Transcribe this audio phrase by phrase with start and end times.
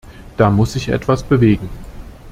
[0.35, 1.69] Da muss sich etwas bewegen.